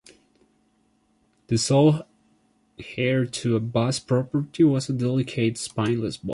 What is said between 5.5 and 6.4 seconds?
spineless boy.